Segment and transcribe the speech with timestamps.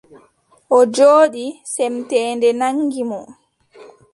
[0.77, 3.19] O jooɗi, semteende naŋgi mo.